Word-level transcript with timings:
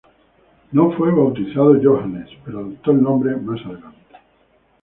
No 0.71 0.91
fue 0.93 1.11
bautizado 1.11 1.75
Johannes, 1.79 2.27
pero 2.43 2.57
adoptó 2.61 2.89
el 2.89 3.03
nombre 3.03 3.35
más 3.35 3.59
adelante. 3.63 4.15